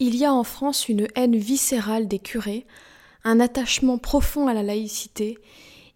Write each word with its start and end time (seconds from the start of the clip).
Il 0.00 0.16
y 0.16 0.24
a 0.24 0.32
en 0.32 0.44
France 0.44 0.88
une 0.88 1.06
haine 1.14 1.36
viscérale 1.36 2.08
des 2.08 2.18
curés, 2.18 2.66
un 3.22 3.38
attachement 3.38 3.96
profond 3.98 4.48
à 4.48 4.54
la 4.54 4.62
laïcité 4.62 5.38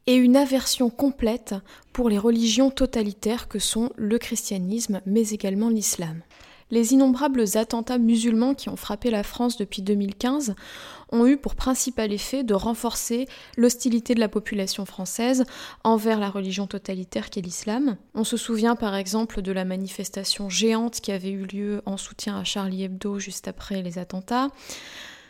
et 0.06 0.14
une 0.14 0.36
aversion 0.36 0.88
complète 0.88 1.55
pour 1.92 2.08
les 2.08 2.19
religions 2.19 2.71
totalitaires 2.71 3.49
que 3.49 3.58
sont 3.58 3.91
le 3.97 4.19
christianisme 4.19 5.00
mais 5.05 5.31
également 5.31 5.69
l'islam. 5.69 6.23
Les 6.70 6.92
innombrables 6.92 7.44
attentats 7.54 7.99
musulmans 7.99 8.55
qui 8.55 8.68
ont 8.68 8.77
frappé 8.77 9.11
la 9.11 9.23
France 9.23 9.57
depuis 9.57 9.82
2015 9.82 10.55
ont 11.11 11.27
eu 11.27 11.39
pour 11.39 11.55
principal 11.55 12.12
effet 12.12 12.45
de 12.45 12.53
renforcer 12.53 13.27
l'hostilité 13.57 14.14
de 14.14 14.21
la 14.21 14.29
population 14.29 14.85
française 14.85 15.45
envers 15.82 16.21
la 16.21 16.29
religion 16.29 16.67
totalitaire 16.67 17.31
qu'est 17.31 17.41
l'islam. 17.41 17.96
On 18.14 18.25
se 18.25 18.36
souvient 18.36 18.77
par 18.77 18.95
exemple 18.95 19.41
de 19.41 19.53
la 19.53 19.64
manifestation 19.64 20.50
géante 20.50 21.00
qui 21.00 21.12
avait 21.12 21.31
eu 21.31 21.46
lieu 21.46 21.82
en 21.86 21.96
soutien 21.96 22.39
à 22.39 22.45
Charlie 22.45 22.85
Hebdo 22.85 23.19
juste 23.19 23.48
après 23.48 23.82
les 23.82 23.98
attentats. 23.98 24.48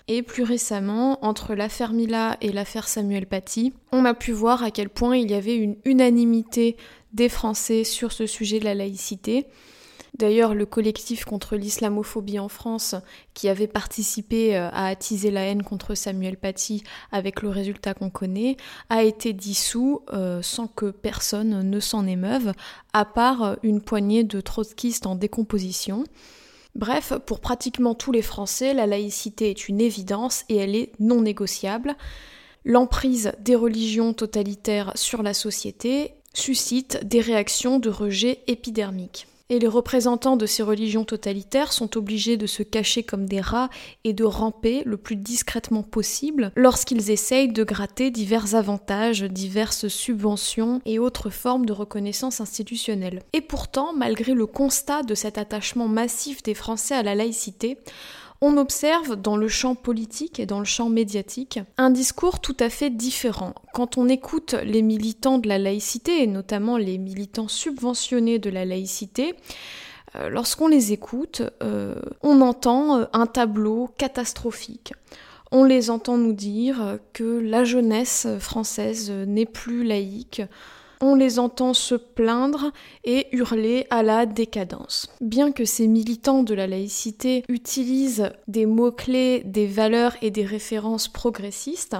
Et 0.08 0.22
plus 0.22 0.42
récemment, 0.42 1.22
entre 1.24 1.54
l'affaire 1.54 1.92
Mila 1.92 2.38
et 2.40 2.50
l'affaire 2.50 2.88
Samuel 2.88 3.26
Paty, 3.26 3.74
on 3.92 4.06
a 4.06 4.14
pu 4.14 4.32
voir 4.32 4.62
à 4.62 4.70
quel 4.70 4.88
point 4.88 5.18
il 5.18 5.30
y 5.30 5.34
avait 5.34 5.56
une 5.56 5.76
unanimité 5.84 6.76
des 7.12 7.28
Français 7.28 7.84
sur 7.84 8.10
ce 8.10 8.26
sujet 8.26 8.58
de 8.58 8.64
la 8.64 8.74
laïcité. 8.74 9.46
D'ailleurs, 10.16 10.54
le 10.54 10.66
collectif 10.66 11.24
contre 11.24 11.56
l'islamophobie 11.56 12.38
en 12.38 12.48
France, 12.48 12.94
qui 13.34 13.48
avait 13.48 13.66
participé 13.66 14.56
euh, 14.56 14.68
à 14.70 14.86
attiser 14.86 15.30
la 15.30 15.42
haine 15.42 15.62
contre 15.62 15.94
Samuel 15.94 16.36
Paty 16.36 16.82
avec 17.12 17.42
le 17.42 17.50
résultat 17.50 17.94
qu'on 17.94 18.10
connaît, 18.10 18.56
a 18.90 19.02
été 19.02 19.32
dissous 19.32 20.00
euh, 20.12 20.42
sans 20.42 20.66
que 20.66 20.90
personne 20.90 21.68
ne 21.68 21.80
s'en 21.80 22.06
émeuve, 22.06 22.52
à 22.92 23.04
part 23.04 23.56
une 23.62 23.80
poignée 23.80 24.24
de 24.24 24.40
trotskistes 24.40 25.06
en 25.06 25.14
décomposition. 25.14 26.04
Bref, 26.74 27.12
pour 27.26 27.40
pratiquement 27.40 27.94
tous 27.94 28.12
les 28.12 28.22
Français, 28.22 28.74
la 28.74 28.86
laïcité 28.86 29.50
est 29.50 29.68
une 29.68 29.80
évidence 29.80 30.44
et 30.48 30.56
elle 30.56 30.76
est 30.76 30.92
non 31.00 31.20
négociable. 31.22 31.96
L'emprise 32.64 33.32
des 33.40 33.54
religions 33.54 34.12
totalitaires 34.12 34.92
sur 34.94 35.22
la 35.22 35.34
société 35.34 36.14
suscite 36.34 37.04
des 37.04 37.20
réactions 37.20 37.78
de 37.78 37.88
rejet 37.88 38.42
épidermique 38.46 39.26
et 39.50 39.58
les 39.58 39.66
représentants 39.66 40.36
de 40.36 40.46
ces 40.46 40.62
religions 40.62 41.04
totalitaires 41.04 41.72
sont 41.72 41.96
obligés 41.96 42.36
de 42.36 42.46
se 42.46 42.62
cacher 42.62 43.02
comme 43.02 43.26
des 43.26 43.40
rats 43.40 43.70
et 44.04 44.12
de 44.12 44.24
ramper 44.24 44.82
le 44.84 44.96
plus 44.96 45.16
discrètement 45.16 45.82
possible 45.82 46.52
lorsqu'ils 46.56 47.10
essayent 47.10 47.52
de 47.52 47.64
gratter 47.64 48.10
divers 48.10 48.54
avantages, 48.54 49.22
diverses 49.22 49.88
subventions 49.88 50.80
et 50.84 50.98
autres 50.98 51.30
formes 51.30 51.66
de 51.66 51.72
reconnaissance 51.72 52.40
institutionnelle. 52.40 53.22
Et 53.32 53.40
pourtant, 53.40 53.92
malgré 53.92 54.34
le 54.34 54.46
constat 54.46 55.02
de 55.02 55.14
cet 55.14 55.38
attachement 55.38 55.88
massif 55.88 56.42
des 56.42 56.54
Français 56.54 56.94
à 56.94 57.02
la 57.02 57.14
laïcité, 57.14 57.78
on 58.40 58.56
observe 58.56 59.16
dans 59.16 59.36
le 59.36 59.48
champ 59.48 59.74
politique 59.74 60.38
et 60.38 60.46
dans 60.46 60.60
le 60.60 60.64
champ 60.64 60.88
médiatique 60.88 61.60
un 61.76 61.90
discours 61.90 62.40
tout 62.40 62.56
à 62.60 62.70
fait 62.70 62.90
différent. 62.90 63.54
Quand 63.74 63.98
on 63.98 64.08
écoute 64.08 64.54
les 64.64 64.82
militants 64.82 65.38
de 65.38 65.48
la 65.48 65.58
laïcité, 65.58 66.22
et 66.22 66.26
notamment 66.26 66.76
les 66.76 66.98
militants 66.98 67.48
subventionnés 67.48 68.38
de 68.38 68.50
la 68.50 68.64
laïcité, 68.64 69.34
euh, 70.16 70.28
lorsqu'on 70.28 70.68
les 70.68 70.92
écoute, 70.92 71.42
euh, 71.62 71.94
on 72.22 72.40
entend 72.40 72.98
euh, 72.98 73.04
un 73.12 73.26
tableau 73.26 73.90
catastrophique. 73.98 74.92
On 75.50 75.64
les 75.64 75.90
entend 75.90 76.18
nous 76.18 76.34
dire 76.34 76.98
que 77.14 77.24
la 77.24 77.64
jeunesse 77.64 78.26
française 78.38 79.10
n'est 79.10 79.46
plus 79.46 79.82
laïque, 79.82 80.42
on 81.00 81.14
les 81.14 81.38
entend 81.38 81.74
se 81.74 81.94
plaindre 81.94 82.72
et 83.04 83.26
hurler 83.32 83.86
à 83.90 84.02
la 84.02 84.26
décadence. 84.26 85.08
Bien 85.20 85.52
que 85.52 85.64
ces 85.64 85.86
militants 85.86 86.42
de 86.42 86.54
la 86.54 86.66
laïcité 86.66 87.44
utilisent 87.48 88.30
des 88.46 88.66
mots-clés, 88.66 89.42
des 89.44 89.66
valeurs 89.66 90.16
et 90.22 90.30
des 90.30 90.44
références 90.44 91.08
progressistes, 91.08 91.96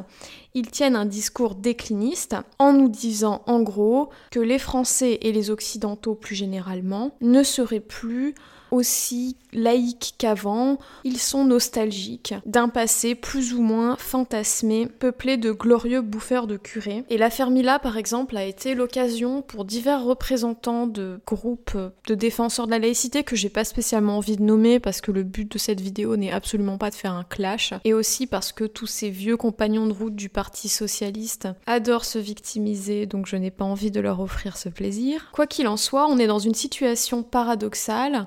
ils 0.55 0.71
tiennent 0.71 0.97
un 0.97 1.07
discours 1.07 1.55
décliniste 1.55 2.37
en 2.59 2.73
nous 2.73 2.89
disant 2.89 3.43
en 3.47 3.61
gros 3.61 4.09
que 4.31 4.41
les 4.41 4.59
Français 4.59 5.19
et 5.23 5.33
les 5.33 5.51
Occidentaux 5.51 6.15
plus 6.15 6.35
généralement 6.35 7.13
ne 7.21 7.43
seraient 7.43 7.81
plus 7.81 8.35
aussi 8.71 9.37
laïques 9.53 10.15
qu'avant, 10.19 10.79
ils 11.05 11.19
sont 11.19 11.45
nostalgiques 11.45 12.35
d'un 12.45 12.69
passé 12.69 13.15
plus 13.15 13.55
ou 13.55 13.63
moins 13.63 13.97
fantasmé, 13.97 14.87
peuplé 14.87 15.37
de 15.37 15.53
glorieux 15.53 16.03
bouffeurs 16.03 16.47
de 16.47 16.57
curés. 16.57 17.05
Et 17.09 17.19
l'affaire 17.19 17.51
Mila, 17.51 17.79
par 17.79 17.97
exemple, 17.97 18.37
a 18.37 18.45
été 18.45 18.75
l'occasion 18.75 19.43
pour 19.43 19.65
divers 19.65 20.03
représentants 20.03 20.87
de 20.87 21.21
groupes 21.27 21.77
de 22.07 22.15
défenseurs 22.15 22.67
de 22.67 22.73
la 22.73 22.79
laïcité 22.79 23.25
que 23.25 23.37
j'ai 23.37 23.49
pas 23.49 23.65
spécialement 23.65 24.19
envie 24.19 24.37
de 24.37 24.43
nommer 24.43 24.81
parce 24.81 25.01
que 25.01 25.13
le 25.13 25.23
but 25.23 25.51
de 25.51 25.59
cette 25.59 25.81
vidéo 25.81 26.17
n'est 26.17 26.33
absolument 26.33 26.79
pas 26.79 26.91
de 26.91 26.95
faire 26.95 27.13
un 27.13 27.25
clash, 27.25 27.75
et 27.85 27.95
aussi 27.95 28.27
parce 28.27 28.53
que 28.53 28.65
tous 28.65 28.87
ces 28.87 29.11
vieux 29.11 29.37
compagnons 29.37 29.87
de 29.87 29.93
route 29.93 30.15
du 30.15 30.29
Parti 30.29 30.69
socialiste 30.69 31.49
adorent 31.67 32.05
se 32.05 32.19
victimiser, 32.19 33.07
donc 33.07 33.27
je 33.27 33.37
n'ai 33.37 33.51
pas 33.51 33.65
envie 33.65 33.91
de 33.91 34.01
leur 34.01 34.21
offrir 34.21 34.57
ce 34.57 34.69
plaisir. 34.69 35.31
Quoi 35.33 35.47
qu'il 35.47 35.69
en 35.69 35.77
soit, 35.77 36.07
on 36.09 36.19
est 36.19 36.27
dans 36.27 36.39
une 36.39 36.55
situation 36.55 37.23
paradoxale 37.23 38.27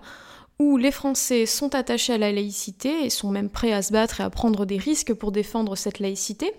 où 0.62 0.78
les 0.78 0.92
Français 0.92 1.48
sont 1.48 1.74
attachés 1.74 2.14
à 2.14 2.20
la 2.20 2.32
laïcité 2.32 3.06
et 3.06 3.10
sont 3.10 3.32
même 3.32 3.50
prêts 3.50 3.74
à 3.74 3.82
se 3.82 3.92
battre 3.92 4.22
et 4.22 4.24
à 4.24 4.30
prendre 4.30 4.66
des 4.66 4.78
risques 4.78 5.14
pour 5.14 5.32
défendre 5.32 5.76
cette 5.76 6.00
laïcité. 6.00 6.54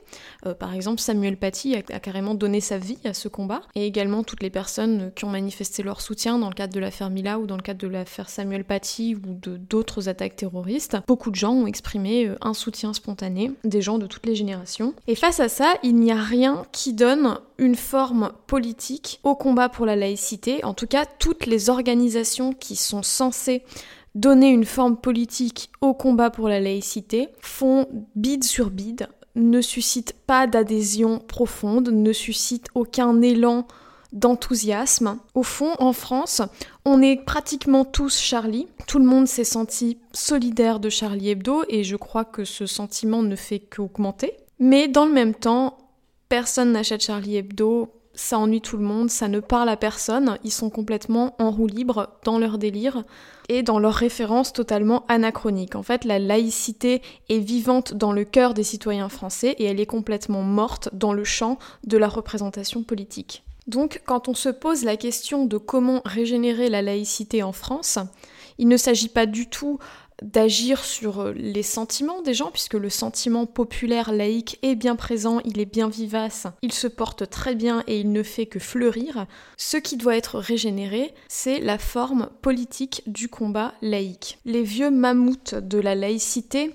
Euh, 0.45 0.55
par 0.55 0.75
exemple, 0.75 1.01
Samuel 1.01 1.37
Paty 1.37 1.77
a, 1.77 1.83
carrément 1.83 2.35
donné 2.35 2.61
sa 2.61 2.79
vie 2.79 2.99
à 3.05 3.15
ce 3.15 3.29
combat, 3.29 3.63
et 3.77 3.87
également 3.87 4.25
toutes 4.25 4.43
les 4.43 4.51
personnes 4.51 5.13
qui 5.15 5.25
ont 5.25 5.31
manifesté 5.31 5.85
leur 5.85 6.01
soutien 6.01 6.39
dans 6.39 6.49
le 6.49 6.55
cadre 6.55 6.75
de 6.75 6.81
l'affaire 6.81 7.11
Mila 7.11 7.39
ou 7.39 7.47
dans 7.47 7.57
le 7.57 7.63
cadre 7.63 7.81
de 7.81 7.87
l'affaire 7.87 8.29
Samuel 8.29 8.65
Paty 8.65 9.15
ou 9.15 9.35
de 9.35 9.57
d'autres 9.57 10.09
attaques 10.09 10.35
terroristes. 10.35 10.97
Beaucoup 11.07 11.31
de 11.31 11.37
gens 11.37 11.53
ont 11.53 11.69
exprimé 11.69 12.27
euh, 12.27 12.37
un 12.41 12.55
soutien 12.55 12.93
spontané, 12.93 13.53
des 13.63 13.83
gens 13.83 13.99
de 13.99 14.07
toutes 14.07 14.27
les 14.27 14.35
générations. 14.35 14.95
Et 15.07 15.15
face 15.15 15.39
à 15.39 15.49
ça, 15.49 15.75
il 15.85 15.95
n'y 15.95 16.11
a 16.11 16.21
rien 16.21 16.65
qui 16.73 16.93
donne 16.93 17.39
une 17.63 17.77
forme 17.77 18.33
politique 18.49 19.21
au 19.23 19.37
combat 19.37 19.69
pour 19.69 19.87
la 19.87 19.95
laïcité. 19.95 20.65
En 20.65 20.75
tout 20.75 20.89
cas, 20.89 21.07
toutes 21.07 21.47
les 21.47 21.71
organisations 21.71 22.53
qui 22.53 22.75
sont 22.75 23.05
censées 23.05 23.63
donner 24.17 24.49
une 24.49 24.65
forme 24.65 24.97
politique 24.97 25.71
au 25.81 25.95
combat 25.95 26.29
pour 26.29 26.49
la 26.49 26.59
laïcité 26.59 27.29
font 27.41 27.87
bide 28.17 28.43
sur 28.43 28.71
bide, 28.71 29.07
ne 29.37 29.61
suscitent 29.61 30.15
pas 30.27 30.49
d'adhésion 30.49 31.21
profonde, 31.21 31.91
ne 31.91 32.13
suscitent 32.13 32.69
aucun 32.75 33.23
élan 33.23 33.67
d'enthousiasme. 34.13 35.19
Au 35.35 35.45
fond, 35.45 35.71
en 35.79 35.93
France, 35.93 36.43
on 36.85 37.01
est 37.01 37.25
pratiquement 37.25 37.85
tous 37.85 38.19
Charlie. 38.19 38.67
Tout 38.89 38.99
le 38.99 39.07
monde 39.07 39.29
s'est 39.29 39.45
senti 39.45 39.99
solidaire 40.13 40.81
de 40.81 40.91
Charlie 40.91 41.31
Hebdo 41.31 41.63
et 41.69 41.85
je 41.85 41.97
crois 41.97 42.25
que 42.25 42.45
ce 42.45 42.67
sentiment 42.67 43.23
ne 43.23 43.37
fait 43.37 43.61
qu'augmenter. 43.61 44.35
Mais 44.59 44.89
dans 44.89 45.07
le 45.07 45.13
même 45.13 45.35
temps, 45.35 45.79
personne 46.33 46.73
n'achète 46.73 47.03
Charlie 47.03 47.37
Hebdo, 47.37 47.91
ça 48.15 48.39
ennuie 48.39 48.63
tout 48.63 48.79
le 48.79 48.83
monde, 48.83 49.11
ça 49.11 49.29
ne 49.29 49.39
parle 49.39 49.69
à 49.69 49.77
personne, 49.77 50.39
ils 50.45 50.51
sont 50.51 50.71
complètement 50.71 51.37
en 51.39 51.51
roue 51.51 51.67
libre 51.67 52.09
dans 52.25 52.39
leur 52.39 52.57
délire 52.57 53.05
et 53.51 53.63
dans 53.63 53.79
leurs 53.79 53.93
références 53.93 54.55
totalement 54.55 55.05
anachroniques. 55.09 55.75
En 55.75 55.83
fait, 55.83 56.07
la 56.07 56.19
laïcité 56.19 57.03
est 57.29 57.39
vivante 57.39 57.93
dans 57.93 58.13
le 58.13 58.25
cœur 58.25 58.55
des 58.55 58.63
citoyens 58.63 59.11
français 59.11 59.57
et 59.59 59.65
elle 59.65 59.79
est 59.79 59.85
complètement 59.85 60.41
morte 60.41 60.89
dans 60.95 61.13
le 61.13 61.23
champ 61.23 61.59
de 61.85 61.99
la 61.99 62.09
représentation 62.09 62.83
politique. 62.83 63.45
Donc, 63.67 64.01
quand 64.07 64.27
on 64.27 64.35
se 64.35 64.49
pose 64.49 64.85
la 64.85 64.97
question 64.97 65.45
de 65.45 65.59
comment 65.59 66.01
régénérer 66.07 66.71
la 66.71 66.81
laïcité 66.81 67.43
en 67.43 67.53
France, 67.53 67.99
il 68.57 68.69
ne 68.69 68.79
s'agit 68.79 69.09
pas 69.09 69.27
du 69.27 69.49
tout 69.49 69.79
d'agir 70.23 70.85
sur 70.85 71.21
euh, 71.21 71.33
les 71.33 71.63
sentiments 71.63 72.23
des 72.23 72.35
gens, 72.35 72.51
puisque 72.51 72.75
le 72.75 72.91
sentiment 72.91 73.47
populaire 73.47 74.13
laïque 74.13 74.59
est 74.63 74.75
bien 74.75 74.97
présent, 74.97 75.41
il 75.45 75.61
est 75.61 75.71
bien 75.71 75.89
vivace, 75.89 76.47
il 76.63 76.73
se 76.73 76.87
porte 76.87 77.29
très 77.29 77.55
bien 77.55 77.83
et 77.87 78.01
il 78.01 78.13
ne 78.13 78.23
fait 78.23 78.47
que 78.47 78.59
fleurir. 78.59 79.27
Ce 79.57 79.77
qui 79.77 79.97
doit 79.97 80.17
être 80.17 80.39
régénéré, 80.39 81.15
c'est 81.29 81.61
la 81.61 81.79
forme 81.79 82.31
politique 82.41 83.03
du 83.07 83.29
combat 83.29 83.75
laïque. 83.83 84.39
Les 84.45 84.63
vieux 84.63 84.91
mammouths 84.91 85.55
de 85.55 85.79
la 85.79 85.95
laïcité 85.95 86.75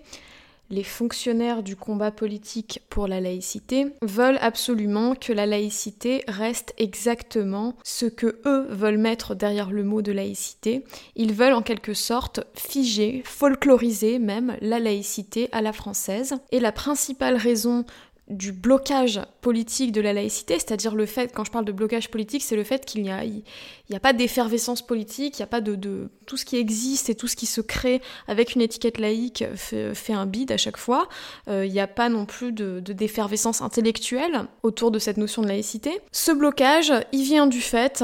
les 0.69 0.83
fonctionnaires 0.83 1.63
du 1.63 1.75
combat 1.75 2.11
politique 2.11 2.81
pour 2.89 3.07
la 3.07 3.19
laïcité 3.19 3.87
veulent 4.01 4.39
absolument 4.41 5.15
que 5.15 5.33
la 5.33 5.45
laïcité 5.45 6.23
reste 6.27 6.73
exactement 6.77 7.75
ce 7.83 8.05
que 8.05 8.39
eux 8.45 8.67
veulent 8.69 8.97
mettre 8.97 9.35
derrière 9.35 9.71
le 9.71 9.83
mot 9.83 10.01
de 10.01 10.11
laïcité. 10.11 10.83
Ils 11.15 11.33
veulent 11.33 11.53
en 11.53 11.61
quelque 11.61 11.93
sorte 11.93 12.41
figer, 12.55 13.21
folkloriser 13.25 14.19
même 14.19 14.57
la 14.61 14.79
laïcité 14.79 15.49
à 15.51 15.61
la 15.61 15.73
française. 15.73 16.35
Et 16.51 16.59
la 16.59 16.71
principale 16.71 17.35
raison 17.35 17.85
du 18.29 18.51
blocage 18.51 19.21
politique 19.41 19.91
de 19.93 20.01
la 20.01 20.11
laïcité, 20.11 20.55
c'est-à-dire 20.55 20.95
le 20.95 21.05
fait, 21.05 21.31
quand 21.33 21.45
je 21.45 21.51
parle 21.51 21.65
de 21.65 21.71
blocage 21.71 22.09
politique, 22.09 22.43
c'est 22.43 22.57
le 22.57 22.63
fait 22.63 22.83
qu'il 22.85 23.01
n'y 23.01 23.11
a, 23.11 23.21
a 23.21 23.99
pas 23.99 24.13
d'effervescence 24.13 24.81
politique, 24.81 25.37
il 25.37 25.41
n'y 25.41 25.45
a 25.45 25.47
pas 25.47 25.61
de, 25.61 26.09
Tout 26.25 26.35
ce 26.35 26.43
qui 26.43 26.57
existe 26.57 27.09
et 27.09 27.15
tout 27.15 27.27
ce 27.27 27.35
qui 27.35 27.45
se 27.45 27.61
crée 27.61 28.01
avec 28.27 28.55
une 28.55 28.61
étiquette 28.61 28.97
laïque 28.97 29.45
fait, 29.55 30.13
un 30.13 30.25
bide 30.25 30.51
à 30.51 30.57
chaque 30.57 30.77
fois. 30.77 31.07
Euh, 31.47 31.65
il 31.65 31.71
n'y 31.71 31.79
a 31.79 31.87
pas 31.87 32.09
non 32.09 32.25
plus 32.25 32.51
de, 32.51 32.79
d'effervescence 32.79 33.61
intellectuelle 33.61 34.45
autour 34.63 34.91
de 34.91 34.99
cette 34.99 35.17
notion 35.17 35.41
de 35.41 35.47
laïcité. 35.47 35.99
Ce 36.11 36.31
blocage, 36.31 36.91
il 37.13 37.23
vient 37.23 37.47
du 37.47 37.61
fait 37.61 38.03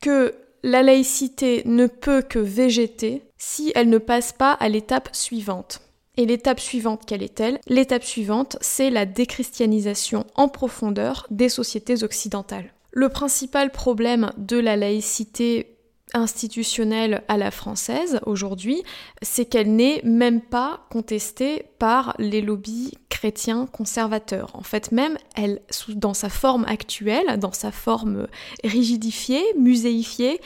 que 0.00 0.34
la 0.64 0.82
laïcité 0.82 1.62
ne 1.66 1.86
peut 1.86 2.22
que 2.22 2.38
végéter 2.38 3.22
si 3.38 3.72
elle 3.74 3.88
ne 3.88 3.98
passe 3.98 4.32
pas 4.32 4.52
à 4.52 4.68
l'étape 4.68 5.08
suivante. 5.12 5.80
Et 6.18 6.26
l'étape 6.26 6.60
suivante, 6.60 7.02
quelle 7.06 7.22
est-elle? 7.22 7.58
L'étape 7.66 8.04
suivante, 8.04 8.58
c'est 8.60 8.90
la 8.90 9.06
déchristianisation 9.06 10.26
en 10.34 10.48
profondeur 10.48 11.26
des 11.30 11.48
sociétés 11.48 12.04
occidentales. 12.04 12.74
Le 12.90 13.08
principal 13.08 13.72
problème 13.72 14.30
de 14.36 14.58
la 14.58 14.76
laïcité 14.76 15.78
institutionnelle 16.12 17.22
à 17.28 17.38
la 17.38 17.50
française 17.50 18.20
aujourd'hui, 18.26 18.82
c'est 19.22 19.46
qu'elle 19.46 19.74
n'est 19.74 20.02
même 20.04 20.42
pas 20.42 20.86
contestée 20.90 21.64
par 21.78 22.14
les 22.18 22.42
lobbies 22.42 22.92
chrétiens 23.08 23.66
conservateurs. 23.66 24.50
En 24.54 24.62
fait, 24.62 24.92
même 24.92 25.16
elle, 25.36 25.62
dans 25.88 26.12
sa 26.12 26.28
forme 26.28 26.66
actuelle, 26.66 27.38
dans 27.38 27.52
sa 27.52 27.72
forme 27.72 28.26
rigidifiée, 28.64 29.44
muséifiée, 29.56 30.40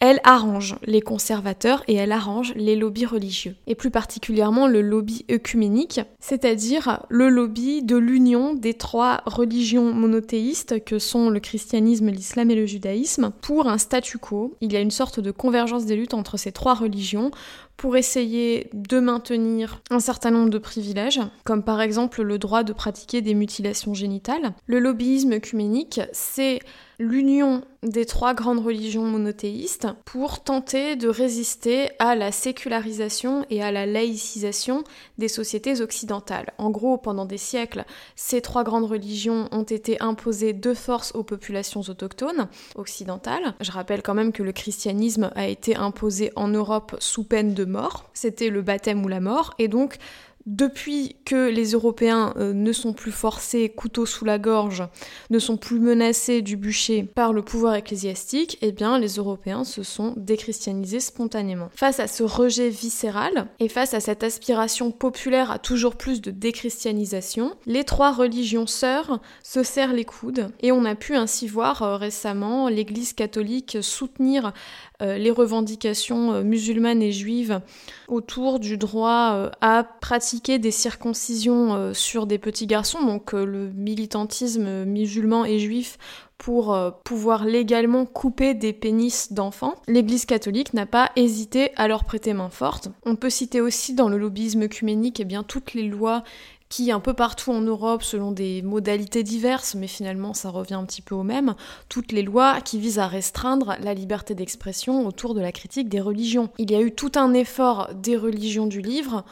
elle 0.00 0.20
arrange 0.24 0.76
les 0.84 1.00
conservateurs 1.00 1.82
et 1.88 1.94
elle 1.94 2.12
arrange 2.12 2.52
les 2.56 2.76
lobbies 2.76 3.06
religieux, 3.06 3.56
et 3.66 3.74
plus 3.74 3.90
particulièrement 3.90 4.66
le 4.66 4.82
lobby 4.82 5.24
œcuménique, 5.30 6.00
c'est-à-dire 6.20 7.04
le 7.08 7.28
lobby 7.28 7.82
de 7.82 7.96
l'union 7.96 8.54
des 8.54 8.74
trois 8.74 9.22
religions 9.24 9.92
monothéistes 9.94 10.84
que 10.84 10.98
sont 10.98 11.30
le 11.30 11.40
christianisme, 11.40 12.10
l'islam 12.10 12.50
et 12.50 12.54
le 12.54 12.66
judaïsme, 12.66 13.32
pour 13.40 13.68
un 13.68 13.78
statu 13.78 14.18
quo. 14.18 14.56
Il 14.60 14.72
y 14.72 14.76
a 14.76 14.80
une 14.80 14.90
sorte 14.90 15.20
de 15.20 15.30
convergence 15.30 15.86
des 15.86 15.96
luttes 15.96 16.14
entre 16.14 16.36
ces 16.36 16.52
trois 16.52 16.74
religions 16.74 17.30
pour 17.76 17.96
essayer 17.96 18.70
de 18.72 19.00
maintenir 19.00 19.82
un 19.90 20.00
certain 20.00 20.30
nombre 20.30 20.50
de 20.50 20.58
privilèges, 20.58 21.20
comme 21.44 21.64
par 21.64 21.80
exemple 21.80 22.22
le 22.22 22.38
droit 22.38 22.62
de 22.62 22.72
pratiquer 22.72 23.20
des 23.20 23.34
mutilations 23.34 23.94
génitales. 23.94 24.54
Le 24.66 24.78
lobbyisme 24.78 25.32
œcuménique, 25.32 26.00
c'est 26.12 26.60
l'union 26.98 27.62
des 27.82 28.06
trois 28.06 28.34
grandes 28.34 28.64
religions 28.64 29.04
monothéistes 29.04 29.88
pour 30.04 30.42
tenter 30.42 30.96
de 30.96 31.08
résister 31.08 31.90
à 31.98 32.14
la 32.14 32.32
sécularisation 32.32 33.44
et 33.50 33.62
à 33.62 33.70
la 33.70 33.86
laïcisation 33.86 34.84
des 35.18 35.28
sociétés 35.28 35.80
occidentales. 35.80 36.52
En 36.58 36.70
gros, 36.70 36.96
pendant 36.96 37.26
des 37.26 37.38
siècles, 37.38 37.84
ces 38.16 38.40
trois 38.40 38.64
grandes 38.64 38.90
religions 38.90 39.48
ont 39.52 39.64
été 39.64 40.00
imposées 40.00 40.52
de 40.52 40.74
force 40.74 41.12
aux 41.14 41.24
populations 41.24 41.82
autochtones 41.82 42.48
occidentales. 42.74 43.54
Je 43.60 43.72
rappelle 43.72 44.02
quand 44.02 44.14
même 44.14 44.32
que 44.32 44.42
le 44.42 44.52
christianisme 44.52 45.30
a 45.34 45.46
été 45.46 45.76
imposé 45.76 46.32
en 46.36 46.48
Europe 46.48 46.96
sous 47.00 47.24
peine 47.24 47.54
de 47.54 47.64
mort. 47.64 48.08
C'était 48.14 48.48
le 48.48 48.62
baptême 48.62 49.04
ou 49.04 49.08
la 49.08 49.20
mort. 49.20 49.54
Et 49.58 49.68
donc, 49.68 49.98
depuis 50.46 51.16
que 51.24 51.48
les 51.48 51.72
Européens 51.72 52.34
euh, 52.36 52.52
ne 52.52 52.72
sont 52.72 52.92
plus 52.92 53.12
forcés 53.12 53.70
couteau 53.70 54.04
sous 54.04 54.24
la 54.24 54.38
gorge, 54.38 54.86
ne 55.30 55.38
sont 55.38 55.56
plus 55.56 55.80
menacés 55.80 56.42
du 56.42 56.56
bûcher 56.56 57.02
par 57.02 57.32
le 57.32 57.42
pouvoir 57.42 57.74
ecclésiastique, 57.74 58.58
eh 58.60 58.72
bien 58.72 58.98
les 58.98 59.14
Européens 59.14 59.64
se 59.64 59.82
sont 59.82 60.12
déchristianisés 60.16 61.00
spontanément. 61.00 61.70
Face 61.74 61.98
à 61.98 62.06
ce 62.06 62.22
rejet 62.22 62.68
viscéral 62.68 63.48
et 63.58 63.68
face 63.68 63.94
à 63.94 64.00
cette 64.00 64.22
aspiration 64.22 64.90
populaire 64.90 65.50
à 65.50 65.58
toujours 65.58 65.96
plus 65.96 66.20
de 66.20 66.30
déchristianisation, 66.30 67.54
les 67.66 67.84
trois 67.84 68.12
religions 68.12 68.66
sœurs 68.66 69.20
se 69.42 69.62
serrent 69.62 69.94
les 69.94 70.04
coudes 70.04 70.48
et 70.60 70.72
on 70.72 70.84
a 70.84 70.94
pu 70.94 71.14
ainsi 71.14 71.46
voir 71.48 71.82
euh, 71.82 71.96
récemment 71.96 72.68
l'Église 72.68 73.14
catholique 73.14 73.78
soutenir 73.80 74.52
les 75.00 75.30
revendications 75.30 76.42
musulmanes 76.42 77.02
et 77.02 77.12
juives 77.12 77.60
autour 78.08 78.58
du 78.58 78.78
droit 78.78 79.50
à 79.60 79.84
pratiquer 80.00 80.58
des 80.58 80.70
circoncisions 80.70 81.74
euh, 81.74 81.94
sur 81.94 82.26
des 82.26 82.38
petits 82.38 82.66
garçons, 82.66 83.02
donc 83.04 83.34
euh, 83.34 83.44
le 83.44 83.70
militantisme 83.70 84.84
musulman 84.84 85.44
et 85.44 85.58
juif 85.58 85.98
pour 86.38 86.74
euh, 86.74 86.90
pouvoir 87.04 87.44
légalement 87.44 88.06
couper 88.06 88.54
des 88.54 88.72
pénis 88.72 89.32
d'enfants, 89.32 89.76
l'Église 89.86 90.26
catholique 90.26 90.74
n'a 90.74 90.86
pas 90.86 91.10
hésité 91.16 91.70
à 91.76 91.88
leur 91.88 92.04
prêter 92.04 92.34
main 92.34 92.50
forte. 92.50 92.88
On 93.06 93.16
peut 93.16 93.30
citer 93.30 93.60
aussi 93.60 93.94
dans 93.94 94.08
le 94.08 94.18
lobbyisme 94.18 94.62
œcuménique 94.62 95.20
eh 95.20 95.24
bien, 95.24 95.42
toutes 95.42 95.74
les 95.74 95.84
lois 95.84 96.22
qui, 96.68 96.90
un 96.90 97.00
peu 97.00 97.14
partout 97.14 97.52
en 97.52 97.60
Europe, 97.60 98.02
selon 98.02 98.32
des 98.32 98.62
modalités 98.62 99.22
diverses, 99.22 99.74
mais 99.74 99.86
finalement 99.86 100.34
ça 100.34 100.50
revient 100.50 100.74
un 100.74 100.84
petit 100.84 101.02
peu 101.02 101.14
au 101.14 101.22
même, 101.22 101.54
toutes 101.88 102.12
les 102.12 102.22
lois 102.22 102.60
qui 102.60 102.78
visent 102.78 102.98
à 102.98 103.06
restreindre 103.06 103.76
la 103.80 103.94
liberté 103.94 104.34
d'expression 104.34 105.06
autour 105.06 105.34
de 105.34 105.40
la 105.40 105.52
critique 105.52 105.88
des 105.88 106.00
religions. 106.00 106.50
Il 106.58 106.70
y 106.70 106.74
a 106.74 106.80
eu 106.80 106.92
tout 106.92 107.12
un 107.16 107.32
effort 107.34 107.90
des 107.94 108.16
religions 108.16 108.66
du 108.66 108.80
livre 108.80 109.24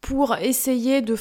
pour 0.00 0.36
essayer 0.36 1.02
de 1.02 1.16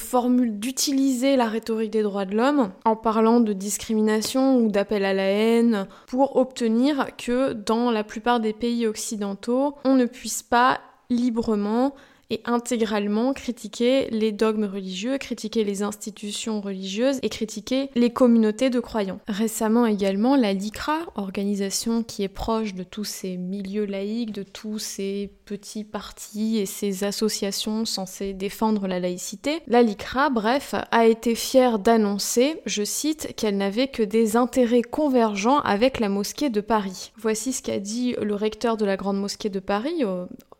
d'utiliser 0.49 1.35
la 1.35 1.47
rhétorique 1.47 1.91
des 1.91 2.03
droits 2.03 2.25
de 2.25 2.35
l'homme 2.35 2.71
en 2.85 2.95
parlant 2.95 3.39
de 3.39 3.53
discrimination 3.53 4.57
ou 4.57 4.69
d'appel 4.69 5.03
à 5.03 5.13
la 5.13 5.23
haine 5.23 5.87
pour 6.05 6.35
obtenir 6.35 7.07
que 7.17 7.53
dans 7.53 7.91
la 7.91 8.03
plupart 8.03 8.39
des 8.39 8.53
pays 8.53 8.85
occidentaux, 8.85 9.75
on 9.83 9.95
ne 9.95 10.05
puisse 10.05 10.43
pas 10.43 10.79
librement 11.09 11.95
et 12.29 12.41
intégralement 12.45 13.33
critiquer 13.33 14.09
les 14.09 14.31
dogmes 14.31 14.65
religieux, 14.65 15.17
critiquer 15.17 15.63
les 15.63 15.83
institutions 15.83 16.61
religieuses 16.61 17.19
et 17.21 17.29
critiquer 17.29 17.89
les 17.95 18.09
communautés 18.09 18.69
de 18.69 18.79
croyants. 18.79 19.19
Récemment 19.27 19.85
également, 19.85 20.35
la 20.35 20.53
LICRA, 20.53 20.99
organisation 21.15 22.03
qui 22.03 22.23
est 22.23 22.27
proche 22.27 22.73
de 22.73 22.83
tous 22.83 23.05
ces 23.05 23.37
milieux 23.37 23.85
laïcs, 23.85 24.31
de 24.31 24.43
tous 24.43 24.79
ces 24.79 25.31
petits 25.45 25.83
partis 25.83 26.57
et 26.57 26.65
ces 26.65 27.03
associations 27.03 27.85
censées 27.85 28.33
défendre 28.33 28.87
la 28.87 28.99
laïcité, 28.99 29.61
la 29.67 29.81
LICRA, 29.81 30.29
bref, 30.29 30.75
a 30.91 31.05
été 31.05 31.35
fière 31.35 31.79
d'annoncer, 31.79 32.61
je 32.65 32.83
cite, 32.83 33.33
qu'elle 33.35 33.57
n'avait 33.57 33.87
que 33.87 34.03
des 34.03 34.35
intérêts 34.35 34.81
convergents 34.81 35.59
avec 35.59 35.99
la 35.99 36.09
mosquée 36.09 36.49
de 36.49 36.61
Paris. 36.61 37.11
Voici 37.17 37.53
ce 37.53 37.61
qu'a 37.61 37.79
dit 37.79 38.15
le 38.21 38.35
recteur 38.35 38.77
de 38.77 38.85
la 38.85 38.97
grande 38.97 39.19
mosquée 39.19 39.49
de 39.49 39.59
Paris 39.59 40.03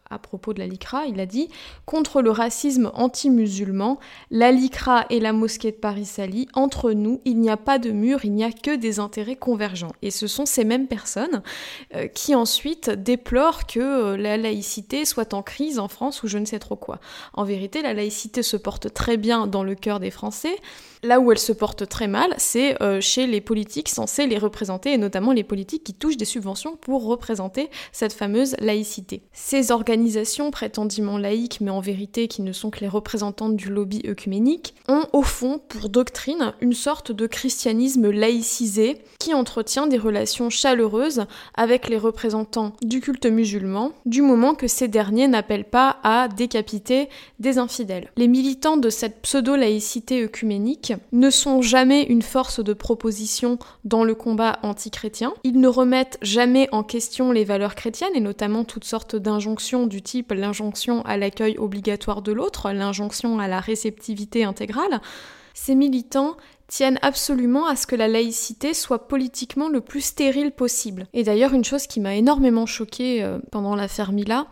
à 0.10 0.20
propos 0.20 0.54
de 0.54 0.60
la 0.60 0.68
LICRA, 0.68 1.06
il 1.06 1.20
a 1.20 1.26
dit 1.26 1.50
Contre 1.86 2.22
le 2.22 2.32
racisme 2.32 2.92
anti-musulman, 2.94 4.00
la 4.32 4.52
LICRA 4.52 5.06
et 5.10 5.20
la 5.20 5.34
mosquée 5.34 5.72
de 5.72 5.78
Paris-Sali, 5.78 6.48
entre 6.54 6.92
nous, 6.92 7.22
il 7.26 7.40
n'y 7.40 7.50
a 7.50 7.58
pas 7.58 7.80
de 7.80 7.92
mur, 7.92 8.26
il 8.26 8.34
n'y 8.34 8.44
a 8.44 8.52
que 8.52 8.76
des 8.76 9.00
intérêts 9.00 9.36
convergents. 9.36 9.94
Et 10.02 10.12
ce 10.12 10.28
sont 10.28 10.46
ces 10.46 10.64
mêmes 10.64 10.88
personnes 10.88 11.42
euh, 11.96 12.08
qui 12.08 12.36
ensuite 12.36 12.90
déplorent 12.90 13.66
que 13.66 13.80
euh, 13.80 14.18
la 14.18 14.38
laïcité 14.38 15.06
soit 15.06 15.34
en 15.34 15.44
crise 15.44 15.80
en 15.80 15.88
France 15.88 16.24
ou 16.24 16.28
je 16.28 16.38
ne 16.38 16.46
sais 16.46 16.60
trop 16.60 16.76
quoi. 16.76 17.00
En 17.34 17.44
vérité, 17.44 17.82
la 17.82 17.94
laïcité 17.94 18.44
se 18.44 18.58
porte 18.58 18.94
très 18.94 19.18
bien 19.18 19.48
dans 19.48 19.64
le 19.64 19.76
cœur 19.76 20.00
des 20.00 20.12
Français. 20.12 20.56
Là 21.08 21.22
où 21.22 21.32
elle 21.32 21.40
se 21.40 21.54
porte 21.54 21.88
très 21.88 22.10
mal, 22.10 22.34
c'est 22.36 22.84
euh, 22.84 23.00
chez 23.00 23.28
les 23.28 23.40
politiques 23.40 23.88
censés 23.88 24.28
les 24.28 24.38
représenter, 24.38 24.92
et 24.92 24.98
notamment 24.98 25.32
les 25.32 25.46
politiques 25.46 25.86
qui 25.86 25.94
touchent 25.94 26.18
des 26.18 26.26
subventions 26.26 26.76
pour 26.76 27.06
représenter 27.06 27.70
cette 27.94 28.12
fameuse 28.12 28.58
laïcité. 28.60 29.22
Ces 29.32 29.72
organisations 29.72 30.52
prétendument 30.52 31.18
laïques, 31.18 31.62
mais 31.62 31.72
en 31.72 31.80
vérité 31.80 32.28
qui 32.28 32.42
ne 32.42 32.52
sont 32.52 32.72
que 32.72 32.82
les 32.82 32.90
représentantes 32.90 33.56
du 33.56 33.70
lobby 33.70 34.02
œcuménique, 34.06 34.76
ont 34.90 35.06
au 35.14 35.22
fond 35.22 35.62
pour 35.70 35.88
doctrine 35.88 36.54
une 36.60 36.74
sorte 36.74 37.14
de 37.14 37.26
christianisme 37.26 38.12
laïcisé 38.12 38.98
qui 39.18 39.34
entretient 39.34 39.88
des 39.88 39.98
relations 39.98 40.50
chaleureuses 40.50 41.24
avec 41.56 41.88
les 41.88 41.98
représentants 41.98 42.74
du 42.82 43.00
culte 43.00 43.28
musulman, 43.28 43.94
du 44.06 44.22
moment 44.22 44.56
que 44.56 44.68
ces 44.68 44.90
derniers 44.90 45.30
n'appellent 45.30 45.64
pas 45.64 46.00
à 46.04 46.28
décapiter 46.28 47.08
des 47.40 47.60
infidèles. 47.60 48.12
Les 48.18 48.28
militants 48.28 48.76
de 48.76 48.90
cette 48.90 49.22
pseudo-laïcité 49.22 50.22
œcuménique 50.22 50.92
ne 51.12 51.30
sont 51.30 51.62
jamais 51.62 52.04
une 52.04 52.22
force 52.22 52.64
de 52.64 52.74
proposition 52.74 53.60
dans 53.84 54.04
le 54.04 54.16
combat 54.16 54.60
anti-chrétien. 54.64 55.34
Ils 55.44 55.60
ne 55.60 55.68
remettent 55.68 56.18
jamais 56.22 56.68
en 56.72 56.84
question 56.84 57.32
les 57.32 57.44
valeurs 57.44 57.76
chrétiennes 57.76 58.16
et 58.16 58.20
notamment 58.20 58.64
toutes 58.64 58.86
sortes 58.86 59.16
d'injonctions 59.16 59.88
du 59.88 60.02
type 60.02 60.32
l'injonction 60.32 61.02
à 61.04 61.18
l'accueil 61.18 61.58
obligatoire 61.58 62.22
de 62.22 62.32
l'autre, 62.32 62.72
l'injonction 62.72 63.40
à 63.40 63.48
la 63.48 63.60
réceptivité 63.60 64.44
intégrale. 64.44 65.02
Ces 65.54 65.74
militants 65.74 66.38
tiennent 66.68 67.00
absolument 67.02 67.66
à 67.68 67.76
ce 67.76 67.88
que 67.88 67.96
la 67.96 68.08
laïcité 68.08 68.74
soit 68.74 69.08
politiquement 69.08 69.70
le 69.70 69.82
plus 69.82 70.02
stérile 70.02 70.52
possible. 70.52 71.08
Et 71.14 71.24
d'ailleurs, 71.24 71.54
une 71.54 71.64
chose 71.64 71.88
qui 71.88 72.00
m'a 72.00 72.16
énormément 72.16 72.66
choquée 72.66 73.24
euh, 73.24 73.40
pendant 73.52 73.76
l'affaire 73.76 74.12
Mila, 74.12 74.48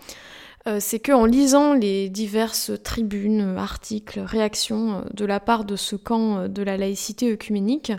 c'est 0.80 1.00
que 1.00 1.12
en 1.12 1.26
lisant 1.26 1.74
les 1.74 2.10
diverses 2.10 2.72
tribunes, 2.84 3.56
articles, 3.58 4.20
réactions 4.20 4.98
euh, 4.98 5.02
de 5.14 5.26
la 5.26 5.40
part 5.40 5.64
de 5.64 5.76
ce 5.76 5.96
camp 5.96 6.38
euh, 6.38 6.48
de 6.48 6.64
la 6.64 6.76
laïcité 6.76 7.32
œcuménique, 7.32 7.92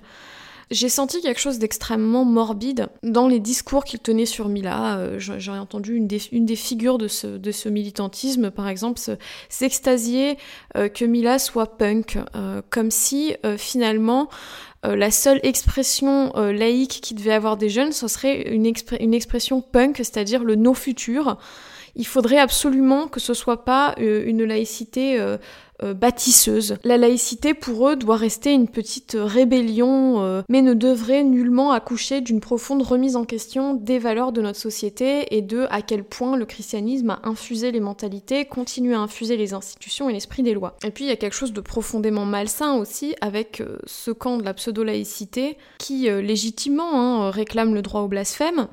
j'ai 0.73 0.89
senti 0.89 1.21
quelque 1.21 1.39
chose 1.39 1.61
d'extrêmement 1.61 2.25
morbide 2.25 2.89
dans 3.05 3.29
les 3.29 3.39
discours 3.39 3.85
qu'il 3.85 4.01
tenait 4.01 4.27
sur 4.27 4.49
Mila. 4.49 5.17
J'ai 5.19 5.53
entendu 5.53 5.95
une 5.95 6.09
des, 6.09 6.57
figures 6.57 6.99
de 6.99 7.07
ce, 7.07 7.69
militantisme, 7.69 8.51
par 8.51 8.67
exemple, 8.67 9.01
s'extasier 9.49 10.37
que 10.75 11.05
Mila 11.05 11.39
soit 11.39 11.79
punk, 11.79 12.19
comme 12.69 12.91
si 12.91 13.37
finalement 13.57 14.29
la 14.83 15.13
seule 15.13 15.39
expression 15.45 16.33
laïque 16.35 16.99
qui 17.01 17.15
devait 17.15 17.31
avoir 17.31 17.57
des 17.57 17.69
jeunes, 17.69 17.93
ce 17.93 18.09
serait 18.09 18.53
une, 18.53 18.69
une 18.99 19.15
expression 19.15 19.61
punk, 19.63 19.99
c'est-à-dire 19.99 20.43
le 20.43 20.57
no 20.57 20.75
futur 20.75 21.39
Il 21.97 22.07
faudrait 22.07 22.38
absolument 22.38 23.09
que 23.09 23.21
ce 23.21 23.35
soit 23.35 23.65
pas 23.65 23.95
une 23.99 24.45
laïcité 24.45 25.19
euh, 25.83 25.93
bâtisseuse. 25.93 26.79
La 26.85 26.97
laïcité 26.97 27.53
pour 27.53 27.91
eux 27.91 27.97
doit 27.97 28.17
rester 28.17 28.50
une 28.50 28.67
petite 28.67 29.15
rébellion, 29.21 30.23
euh, 30.23 30.41
mais 30.49 30.62
ne 30.62 30.73
devrait 30.73 31.23
nullement 31.23 31.73
accoucher 31.73 32.23
d'une 32.23 32.41
profonde 32.41 32.81
remise 32.81 33.15
en 33.15 33.26
question 33.26 33.75
des 33.75 33.99
valeurs 33.99 34.33
de 34.33 34.41
notre 34.41 34.59
société 34.59 35.37
et 35.37 35.43
de 35.43 35.67
à 35.69 35.83
quel 35.83 36.03
point 36.03 36.38
le 36.38 36.47
christianisme 36.47 37.11
a 37.11 37.21
infusé 37.25 37.73
les 37.73 37.81
mentalités, 37.81 38.47
continue 38.47 38.95
à 38.95 39.00
infuser 39.00 39.37
les 39.37 39.53
institutions 39.53 40.09
et 40.09 40.15
l'esprit 40.15 40.43
des 40.43 40.55
lois. 40.55 40.79
Et 40.83 40.91
puis 40.91 41.05
il 41.05 41.09
y 41.09 41.12
a 41.12 41.17
quelque 41.17 41.37
chose 41.37 41.53
de 41.53 41.61
profondément 41.61 42.25
malsain 42.25 42.76
aussi 42.76 43.15
avec 43.21 43.61
euh, 43.61 43.76
ce 43.85 44.11
camp 44.11 44.38
de 44.38 44.45
la 44.45 44.55
pseudo-laïcité 44.55 45.59
qui 45.76 46.09
légitimement 46.09 46.95
hein, 46.95 47.31
réclame 47.31 47.75
le 47.75 47.83
droit 47.83 48.00
au 48.00 48.09
blasphème 48.09 48.69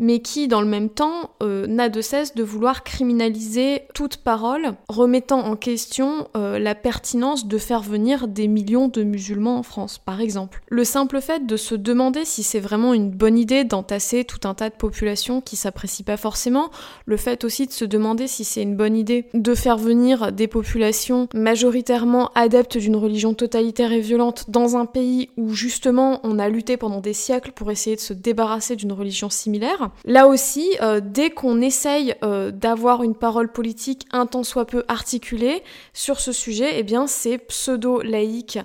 mais 0.00 0.20
qui, 0.20 0.48
dans 0.48 0.62
le 0.62 0.66
même 0.66 0.88
temps, 0.88 1.30
euh, 1.42 1.66
n'a 1.66 1.88
de 1.90 2.00
cesse 2.00 2.34
de 2.34 2.42
vouloir 2.42 2.82
criminaliser 2.82 3.82
toute 3.94 4.16
parole, 4.16 4.72
remettant 4.88 5.40
en 5.40 5.54
question 5.54 6.26
euh, 6.36 6.58
la 6.58 6.74
pertinence 6.74 7.46
de 7.46 7.58
faire 7.58 7.82
venir 7.82 8.26
des 8.26 8.48
millions 8.48 8.88
de 8.88 9.02
musulmans 9.02 9.58
en 9.58 9.62
France, 9.62 9.98
par 9.98 10.20
exemple. 10.20 10.62
Le 10.68 10.84
simple 10.84 11.20
fait 11.20 11.46
de 11.46 11.56
se 11.56 11.74
demander 11.74 12.24
si 12.24 12.42
c'est 12.42 12.60
vraiment 12.60 12.94
une 12.94 13.10
bonne 13.10 13.38
idée 13.38 13.64
d'entasser 13.64 14.24
tout 14.24 14.48
un 14.48 14.54
tas 14.54 14.70
de 14.70 14.74
populations 14.74 15.42
qui 15.42 15.56
s'apprécient 15.56 16.04
pas 16.04 16.16
forcément, 16.16 16.70
le 17.04 17.18
fait 17.18 17.44
aussi 17.44 17.66
de 17.66 17.72
se 17.72 17.84
demander 17.84 18.26
si 18.26 18.44
c'est 18.44 18.62
une 18.62 18.76
bonne 18.76 18.96
idée 18.96 19.26
de 19.34 19.54
faire 19.54 19.76
venir 19.76 20.32
des 20.32 20.48
populations 20.48 21.28
majoritairement 21.34 22.30
adeptes 22.34 22.78
d'une 22.78 22.96
religion 22.96 23.34
totalitaire 23.34 23.92
et 23.92 24.00
violente 24.00 24.46
dans 24.48 24.76
un 24.76 24.86
pays 24.86 25.28
où 25.36 25.52
justement 25.52 26.20
on 26.22 26.38
a 26.38 26.48
lutté 26.48 26.78
pendant 26.78 27.00
des 27.00 27.12
siècles 27.12 27.52
pour 27.52 27.70
essayer 27.70 27.96
de 27.96 28.00
se 28.00 28.14
débarrasser 28.14 28.76
d'une 28.76 28.92
religion 28.92 29.28
similaire, 29.28 29.89
Là 30.04 30.26
aussi, 30.26 30.76
euh, 30.80 31.00
dès 31.02 31.30
qu'on 31.30 31.60
essaye 31.60 32.14
euh, 32.22 32.50
d'avoir 32.50 33.02
une 33.02 33.14
parole 33.14 33.50
politique 33.50 34.06
un 34.12 34.26
tant 34.26 34.42
soit 34.42 34.66
peu 34.66 34.84
articulée 34.88 35.62
sur 35.92 36.20
ce 36.20 36.32
sujet, 36.32 36.78
eh 36.78 36.82
bien 36.82 37.06
ces 37.06 37.38
pseudo-laïcs 37.38 38.58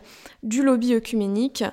du 0.43 0.63
lobby 0.63 0.93
œcuménique 0.93 1.63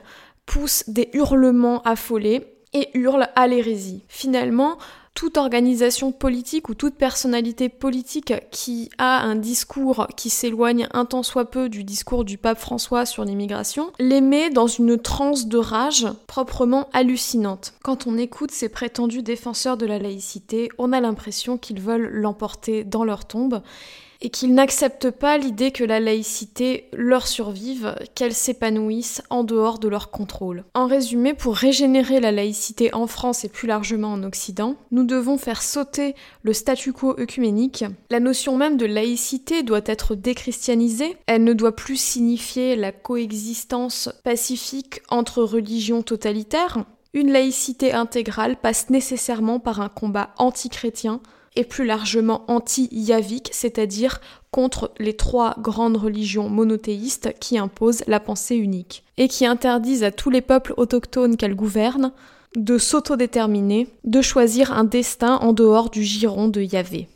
poussent 0.47 0.89
des 0.89 1.09
hurlements 1.13 1.83
affolés 1.83 2.47
et 2.73 2.89
hurlent 2.95 3.29
à 3.37 3.47
l'hérésie. 3.47 4.05
Finalement, 4.09 4.79
toute 5.15 5.37
organisation 5.37 6.13
politique 6.13 6.69
ou 6.69 6.75
toute 6.75 6.95
personnalité 6.95 7.69
politique 7.69 8.33
qui 8.51 8.91
a 8.99 9.21
un 9.21 9.37
discours 9.37 10.07
qui 10.17 10.31
s'éloigne 10.31 10.89
un 10.93 11.05
tant 11.05 11.23
soit 11.23 11.51
peu 11.51 11.69
du 11.69 11.85
discours 11.85 12.25
du 12.25 12.39
pape 12.39 12.59
François 12.59 13.07
sur 13.07 13.25
l'immigration, 13.25 13.93
les 13.99 14.21
met 14.21 14.51
dans 14.51 14.67
une 14.67 14.99
transe 14.99 15.47
de 15.47 15.59
rage 15.59 16.07
proprement 16.27 16.89
hallucinante. 16.93 17.75
Quand 17.83 18.07
on 18.07 18.17
écoute 18.17 18.51
ces 18.51 18.69
prétendus 18.69 19.23
défenseurs 19.23 19.77
de 19.77 19.87
la 19.87 19.99
laïcité, 19.99 20.71
on 20.79 20.93
a 20.93 21.01
l'impression 21.01 21.59
qu'ils 21.59 21.81
veulent 21.81 22.09
l'emporter 22.13 22.85
dans 22.85 23.05
leur 23.05 23.25
tombe 23.27 23.63
et 24.23 24.31
qu'ils 24.31 24.55
n'acceptent 24.55 25.11
pas 25.11 25.37
l'idée 25.37 25.73
que 25.73 25.85
la 25.85 26.01
laïcité 26.01 26.89
leur 26.93 27.27
survive, 27.27 27.97
qu'elle 28.15 28.33
s'épanouisse 28.33 29.21
en 29.31 29.43
dehors 29.43 29.81
de 29.81 29.89
leur 29.89 30.11
contrôle. 30.11 30.65
En 30.75 30.87
résumé, 30.87 31.35
pour 31.35 31.57
régénérer 31.57 32.21
la 32.21 32.31
laïcité 32.31 32.95
en 32.95 33.09
France 33.09 33.45
et 33.45 33.49
plus 33.49 33.67
largement 33.67 34.13
en 34.13 34.23
Occident, 34.23 34.77
nous 34.93 35.05
devons 35.05 35.39
faire 35.39 35.61
sauter 35.61 36.15
le 36.43 36.53
statu 36.53 36.93
quo 36.93 37.19
œcuménique. 37.19 37.85
La 38.11 38.21
notion 38.21 38.57
même 38.57 38.77
de 38.77 38.87
laïcité 38.87 39.65
doit 39.65 39.81
être 39.87 40.15
déchristianisée, 40.15 41.17
elle 41.27 41.43
ne 41.43 41.53
doit 41.53 41.75
plus 41.75 42.01
signifier 42.01 42.77
la 42.77 42.93
coexistence 42.93 44.09
pacifique 44.23 45.03
entre 45.09 45.43
religions 45.43 46.03
totalitaires. 46.03 46.85
Une 47.13 47.33
laïcité 47.33 47.93
intégrale 47.93 48.57
passe 48.57 48.89
nécessairement 48.89 49.59
par 49.59 49.81
un 49.81 49.89
combat 49.89 50.31
anti-chrétien 50.39 51.21
et 51.57 51.65
plus 51.65 51.85
largement 51.85 52.45
anti-yavique, 52.49 53.51
c'est-à-dire 53.53 54.21
contre 54.51 54.93
les 54.99 55.15
trois 55.15 55.57
grandes 55.59 55.97
religions 55.97 56.49
monothéistes 56.49 57.35
qui 57.41 57.59
imposent 57.59 58.05
la 58.07 58.21
pensée 58.21 58.57
unique, 58.57 59.05
et 59.17 59.29
qui 59.29 59.47
interdisent 59.47 60.05
à 60.05 60.11
tous 60.11 60.31
les 60.31 60.41
peuples 60.41 60.75
autochtones 60.77 61.37
qu'elles 61.37 61.57
gouvernent 61.57 62.13
de 62.57 62.79
s'autodéterminer, 62.79 63.89
de 64.05 64.21
choisir 64.21 64.73
un 64.73 64.85
destin 64.85 65.37
en 65.37 65.53
dehors 65.53 65.91
du 65.91 66.03
giron 66.03 66.49
de 66.49 66.61
Yahvé. 66.61 67.09